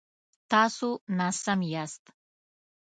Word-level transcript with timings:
تاسو 0.51 0.89
ناسم 1.17 1.59
یاست 1.73 2.03